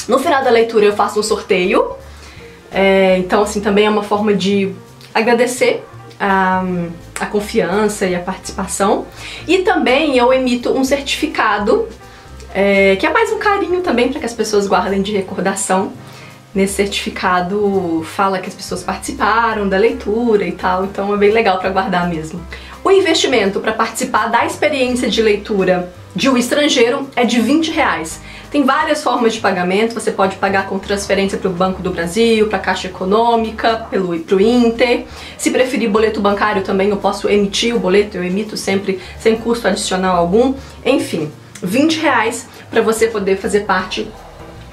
No 0.08 0.18
final 0.18 0.42
da 0.42 0.48
leitura 0.48 0.86
eu 0.86 0.94
faço 0.94 1.20
um 1.20 1.22
sorteio, 1.22 1.96
é, 2.72 3.18
então 3.18 3.42
assim 3.42 3.60
também 3.60 3.84
é 3.84 3.90
uma 3.90 4.02
forma 4.02 4.32
de 4.32 4.72
agradecer 5.12 5.84
a, 6.18 6.64
a 7.20 7.26
confiança 7.26 8.06
e 8.06 8.14
a 8.14 8.20
participação. 8.20 9.04
E 9.46 9.58
também 9.58 10.16
eu 10.16 10.32
emito 10.32 10.72
um 10.72 10.84
certificado, 10.84 11.86
é, 12.54 12.94
que 12.96 13.04
é 13.04 13.12
mais 13.12 13.32
um 13.32 13.38
carinho 13.38 13.80
também 13.80 14.08
para 14.08 14.20
que 14.20 14.26
as 14.26 14.32
pessoas 14.32 14.66
guardem 14.68 15.02
de 15.02 15.12
recordação 15.12 15.92
nesse 16.54 16.74
certificado 16.74 18.06
fala 18.14 18.38
que 18.38 18.48
as 18.48 18.54
pessoas 18.54 18.82
participaram 18.82 19.68
da 19.68 19.76
leitura 19.76 20.46
e 20.46 20.52
tal, 20.52 20.84
então 20.84 21.12
é 21.12 21.16
bem 21.16 21.32
legal 21.32 21.58
para 21.58 21.70
guardar 21.70 22.08
mesmo. 22.08 22.40
O 22.84 22.90
investimento 22.90 23.58
para 23.60 23.72
participar 23.72 24.28
da 24.28 24.46
experiência 24.46 25.10
de 25.10 25.20
leitura 25.20 25.92
de 26.14 26.30
um 26.30 26.36
estrangeiro 26.36 27.08
é 27.16 27.24
de 27.24 27.40
20 27.40 27.72
reais. 27.72 28.20
Tem 28.52 28.62
várias 28.62 29.02
formas 29.02 29.32
de 29.32 29.40
pagamento, 29.40 29.94
você 29.94 30.12
pode 30.12 30.36
pagar 30.36 30.68
com 30.68 30.78
transferência 30.78 31.36
para 31.36 31.50
o 31.50 31.52
Banco 31.52 31.82
do 31.82 31.90
Brasil, 31.90 32.46
para 32.46 32.58
a 32.58 32.60
Caixa 32.60 32.86
Econômica, 32.86 33.86
pelo 33.90 34.16
pro 34.20 34.40
Inter. 34.40 35.06
Se 35.36 35.50
preferir 35.50 35.90
boleto 35.90 36.20
bancário 36.20 36.62
também, 36.62 36.90
eu 36.90 36.98
posso 36.98 37.28
emitir 37.28 37.74
o 37.74 37.80
boleto, 37.80 38.16
eu 38.16 38.22
emito 38.22 38.56
sempre 38.56 39.00
sem 39.18 39.34
custo 39.34 39.66
adicional 39.66 40.16
algum. 40.16 40.54
Enfim, 40.84 41.32
20 41.64 42.00
reais 42.00 42.46
para 42.70 42.82
você 42.82 43.08
poder 43.08 43.36
fazer 43.36 43.60
parte 43.60 44.08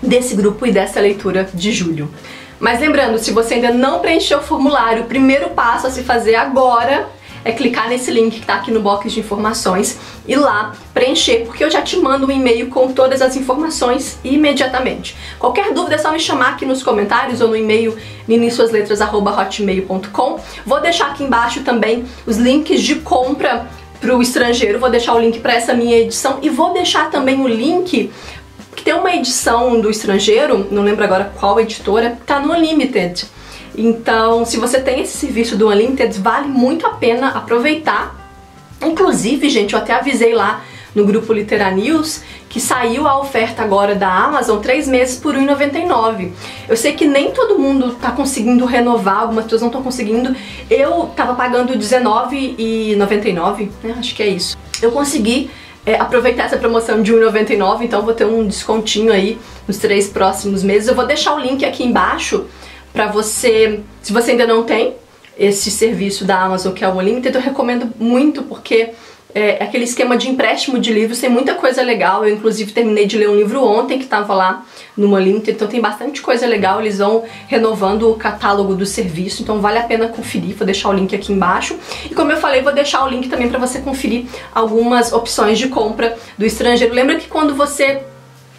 desse 0.01 0.36
grupo 0.36 0.65
e 0.65 0.71
dessa 0.71 1.00
leitura 1.00 1.50
de 1.53 1.71
julho. 1.71 2.12
Mas 2.60 2.79
lembrando, 2.79 3.17
se 3.17 3.31
você 3.31 3.55
ainda 3.55 3.71
não 3.71 4.00
preencheu 4.00 4.39
o 4.39 4.43
formulário, 4.43 5.03
o 5.03 5.07
primeiro 5.07 5.50
passo 5.50 5.88
a 5.88 5.89
se 5.89 6.03
fazer 6.03 6.36
agora 6.36 7.07
é 7.43 7.51
clicar 7.51 7.89
nesse 7.89 8.12
link 8.12 8.33
que 8.33 8.41
está 8.41 8.53
aqui 8.55 8.69
no 8.69 8.81
box 8.81 9.12
de 9.12 9.19
informações 9.19 9.98
e 10.27 10.36
lá 10.36 10.74
preencher, 10.93 11.45
porque 11.45 11.63
eu 11.63 11.71
já 11.71 11.81
te 11.81 11.98
mando 11.98 12.27
um 12.27 12.31
e-mail 12.31 12.69
com 12.69 12.93
todas 12.93 13.19
as 13.19 13.36
informações 13.36 14.19
imediatamente. 14.24 15.17
Qualquer 15.39 15.74
dúvida 15.74 15.95
é 15.95 15.98
só 15.98 16.12
me 16.12 16.19
chamar 16.19 16.50
aqui 16.50 16.67
nos 16.67 16.83
comentários 16.83 17.41
ou 17.41 17.48
no 17.48 17.55
e-mail 17.55 17.98
ninissuasletras.hotmail.com. 18.27 20.39
Vou 20.65 20.79
deixar 20.79 21.07
aqui 21.07 21.24
embaixo 21.24 21.62
também 21.62 22.05
os 22.27 22.38
links 22.38 22.79
de 22.81 22.93
compra 22.95 23.67
para 24.01 24.17
o 24.17 24.22
estrangeiro, 24.22 24.79
vou 24.79 24.89
deixar 24.89 25.13
o 25.13 25.20
link 25.20 25.39
para 25.39 25.53
essa 25.53 25.75
minha 25.75 25.96
edição 25.96 26.39
e 26.41 26.50
vou 26.50 26.74
deixar 26.74 27.12
também 27.12 27.39
o 27.39 27.48
link 27.48 28.12
que 28.75 28.84
tem 28.84 28.96
uma 28.96 29.13
edição 29.13 29.79
do 29.79 29.91
estrangeiro, 29.91 30.67
não 30.72 30.81
lembro 30.81 31.03
agora 31.03 31.31
qual 31.39 31.60
editora, 31.60 32.17
tá 32.25 32.39
no 32.39 32.51
Unlimited. 32.51 33.25
Então, 33.77 34.43
se 34.43 34.58
você 34.58 34.81
tem 34.81 35.01
esse 35.01 35.17
serviço 35.17 35.55
do 35.55 35.70
Unlimited, 35.70 36.20
vale 36.20 36.48
muito 36.48 36.86
a 36.88 36.91
pena 36.91 37.29
aproveitar. 37.29 38.15
Inclusive, 38.81 39.50
gente, 39.50 39.74
eu 39.74 39.79
até 39.79 39.93
avisei 39.93 40.34
lá 40.34 40.63
no 40.93 41.05
grupo 41.05 41.33
Litera 41.33 41.71
News 41.71 42.21
que 42.50 42.60
saiu 42.60 43.07
a 43.07 43.17
oferta 43.19 43.63
agora 43.63 43.95
da 43.95 44.10
Amazon 44.10 44.60
três 44.60 44.88
meses 44.88 45.17
por 45.17 45.33
R$1,99. 45.33 46.31
Eu 46.67 46.75
sei 46.75 46.93
que 46.93 47.05
nem 47.05 47.31
todo 47.31 47.57
mundo 47.57 47.95
tá 47.95 48.12
conseguindo 48.12 48.65
renovar, 48.65 49.19
algumas 49.19 49.45
pessoas 49.45 49.62
não 49.62 49.69
estão 49.69 49.81
conseguindo. 49.81 50.36
Eu 50.69 51.12
tava 51.15 51.33
pagando 51.33 51.71
R$19,99, 51.71 53.69
né? 53.81 53.95
Acho 53.98 54.13
que 54.13 54.21
é 54.21 54.27
isso. 54.27 54.57
Eu 54.81 54.91
consegui 54.91 55.50
é, 55.86 55.95
aproveitar 55.95 56.43
essa 56.43 56.57
promoção 56.57 57.01
de 57.01 57.13
R$1,99, 57.13 57.83
então 57.83 58.01
vou 58.01 58.13
ter 58.13 58.25
um 58.25 58.45
descontinho 58.45 59.13
aí 59.13 59.39
nos 59.67 59.77
três 59.77 60.10
próximos 60.10 60.62
meses. 60.62 60.89
Eu 60.89 60.95
vou 60.95 61.07
deixar 61.07 61.33
o 61.36 61.39
link 61.39 61.63
aqui 61.63 61.86
embaixo 61.86 62.45
para 62.91 63.07
você, 63.07 63.79
se 64.01 64.12
você 64.12 64.31
ainda 64.31 64.45
não 64.45 64.63
tem 64.63 64.95
esse 65.38 65.71
serviço 65.71 66.25
da 66.25 66.41
Amazon 66.41 66.74
que 66.74 66.83
é 66.83 66.88
o 66.89 66.98
Unlimited, 66.98 67.33
eu 67.33 67.41
recomendo 67.41 67.89
muito 67.98 68.43
porque 68.43 68.89
é, 69.33 69.63
aquele 69.63 69.83
esquema 69.83 70.17
de 70.17 70.29
empréstimo 70.29 70.79
de 70.79 70.93
livros 70.93 71.19
tem 71.19 71.29
muita 71.29 71.55
coisa 71.55 71.81
legal. 71.81 72.25
Eu, 72.25 72.33
inclusive, 72.33 72.71
terminei 72.71 73.05
de 73.05 73.17
ler 73.17 73.29
um 73.29 73.35
livro 73.35 73.63
ontem 73.63 73.97
que 73.97 74.03
estava 74.03 74.33
lá 74.33 74.65
no 74.95 75.17
Limited, 75.17 75.51
então 75.51 75.67
tem 75.67 75.81
bastante 75.81 76.21
coisa 76.21 76.45
legal. 76.45 76.81
Eles 76.81 76.97
vão 76.97 77.23
renovando 77.47 78.09
o 78.09 78.15
catálogo 78.15 78.75
do 78.75 78.85
serviço, 78.85 79.41
então 79.41 79.59
vale 79.59 79.79
a 79.79 79.83
pena 79.83 80.07
conferir. 80.07 80.55
Vou 80.55 80.65
deixar 80.65 80.89
o 80.89 80.93
link 80.93 81.15
aqui 81.15 81.31
embaixo. 81.31 81.77
E 82.09 82.13
como 82.13 82.31
eu 82.31 82.38
falei, 82.38 82.61
vou 82.61 82.73
deixar 82.73 83.03
o 83.05 83.09
link 83.09 83.29
também 83.29 83.50
para 83.50 83.59
você 83.59 83.79
conferir 83.79 84.25
algumas 84.53 85.13
opções 85.13 85.57
de 85.57 85.67
compra 85.67 86.17
do 86.38 86.45
estrangeiro. 86.45 86.93
Lembra 86.93 87.15
que 87.15 87.27
quando 87.27 87.55
você 87.55 88.01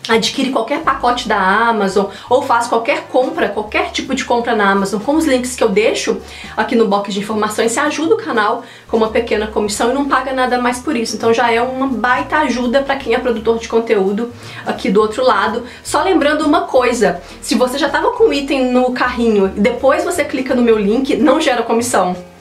adquire 0.09 0.51
qualquer 0.51 0.81
pacote 0.81 1.29
da 1.29 1.39
Amazon 1.39 2.07
ou 2.29 2.43
faz 2.43 2.67
qualquer 2.67 3.07
compra, 3.09 3.49
qualquer 3.49 3.91
tipo 3.91 4.15
de 4.15 4.25
compra 4.25 4.55
na 4.57 4.71
Amazon 4.71 5.01
com 5.01 5.15
os 5.15 5.27
links 5.27 5.55
que 5.55 5.63
eu 5.63 5.69
deixo 5.69 6.21
aqui 6.57 6.75
no 6.75 6.89
box 6.89 7.13
de 7.13 7.21
informações, 7.21 7.73
você 7.73 7.81
ajuda 7.81 8.15
o 8.15 8.19
canal 8.19 8.65
com 8.89 8.97
uma 8.97 9.11
pequena 9.11 9.47
comissão 9.47 9.91
e 9.91 9.95
não 9.95 10.09
paga 10.09 10.33
nada 10.33 10.59
mais 10.59 10.81
por 10.81 10.97
isso. 10.97 11.17
Então 11.17 11.33
já 11.33 11.53
é 11.53 11.61
uma 11.63 11.87
baita 11.87 12.39
ajuda 12.39 12.83
para 12.83 12.97
quem 12.97 13.15
é 13.15 13.19
produtor 13.19 13.59
de 13.59 13.69
conteúdo 13.69 14.33
aqui 14.67 14.91
do 14.91 15.01
outro 15.01 15.25
lado. 15.25 15.65
Só 15.85 16.03
lembrando 16.03 16.45
uma 16.45 16.63
coisa, 16.63 17.23
se 17.41 17.55
você 17.55 17.79
já 17.79 17.87
estava 17.87 18.11
com 18.13 18.25
o 18.25 18.33
item 18.33 18.73
no 18.73 18.93
carrinho 18.93 19.53
e 19.57 19.61
depois 19.61 20.05
você 20.05 20.25
clica 20.25 20.55
no 20.55 20.63
meu 20.63 20.79
link, 20.79 21.17
não 21.17 21.41
gera 21.41 21.63
comissão. 21.63 22.32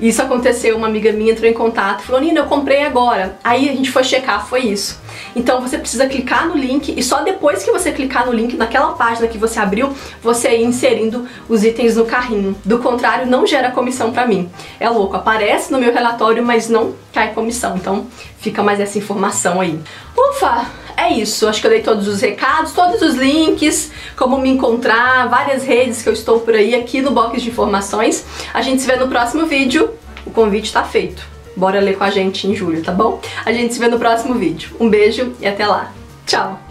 Isso 0.00 0.20
aconteceu, 0.20 0.76
uma 0.76 0.86
amiga 0.86 1.10
minha 1.12 1.32
entrou 1.32 1.48
em 1.48 1.54
contato, 1.54 2.02
falou, 2.02 2.20
Nina, 2.20 2.40
eu 2.40 2.46
comprei 2.46 2.84
agora. 2.84 3.38
Aí 3.42 3.68
a 3.68 3.72
gente 3.72 3.90
foi 3.90 4.04
checar, 4.04 4.46
foi 4.46 4.60
isso. 4.60 5.00
Então 5.34 5.60
você 5.60 5.78
precisa 5.78 6.06
clicar 6.06 6.46
no 6.48 6.56
link 6.56 6.94
e 6.96 7.02
só 7.02 7.22
depois 7.22 7.64
que 7.64 7.70
você 7.70 7.90
clicar 7.92 8.26
no 8.26 8.32
link 8.32 8.56
naquela 8.56 8.92
página 8.92 9.26
que 9.26 9.38
você 9.38 9.58
abriu, 9.58 9.94
você 10.22 10.50
ir 10.56 10.64
inserindo 10.64 11.26
os 11.48 11.64
itens 11.64 11.96
no 11.96 12.04
carrinho. 12.04 12.54
Do 12.64 12.78
contrário, 12.78 13.26
não 13.26 13.46
gera 13.46 13.70
comissão 13.70 14.12
pra 14.12 14.26
mim. 14.26 14.50
É 14.78 14.88
louco, 14.88 15.16
aparece 15.16 15.72
no 15.72 15.78
meu 15.78 15.92
relatório, 15.92 16.44
mas 16.44 16.68
não 16.68 16.94
cai 17.12 17.32
comissão. 17.32 17.76
Então 17.76 18.06
fica 18.38 18.62
mais 18.62 18.80
essa 18.80 18.98
informação 18.98 19.60
aí. 19.60 19.80
Ufa! 20.16 20.66
É 20.96 21.12
isso. 21.12 21.46
Acho 21.46 21.60
que 21.60 21.66
eu 21.66 21.70
dei 21.70 21.82
todos 21.82 22.08
os 22.08 22.20
recados, 22.20 22.72
todos 22.72 23.02
os 23.02 23.14
links, 23.14 23.92
como 24.16 24.38
me 24.38 24.48
encontrar, 24.48 25.28
várias 25.28 25.64
redes 25.64 26.02
que 26.02 26.08
eu 26.08 26.12
estou 26.12 26.40
por 26.40 26.54
aí 26.54 26.74
aqui 26.74 27.00
no 27.00 27.10
box 27.10 27.42
de 27.42 27.50
informações. 27.50 28.24
A 28.52 28.62
gente 28.62 28.82
se 28.82 28.86
vê 28.86 28.96
no 28.96 29.08
próximo 29.08 29.46
vídeo. 29.46 29.90
O 30.24 30.30
convite 30.30 30.64
está 30.64 30.82
feito. 30.82 31.22
Bora 31.56 31.80
ler 31.80 31.96
com 31.96 32.04
a 32.04 32.10
gente 32.10 32.46
em 32.46 32.54
julho, 32.54 32.82
tá 32.82 32.92
bom? 32.92 33.20
A 33.44 33.52
gente 33.52 33.72
se 33.72 33.80
vê 33.80 33.88
no 33.88 33.98
próximo 33.98 34.34
vídeo. 34.34 34.76
Um 34.78 34.90
beijo 34.90 35.34
e 35.40 35.46
até 35.46 35.66
lá. 35.66 35.92
Tchau! 36.26 36.65